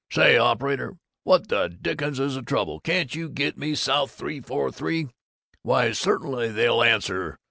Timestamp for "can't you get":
2.79-3.55